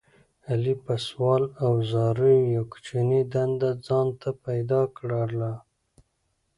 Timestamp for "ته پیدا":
4.21-4.81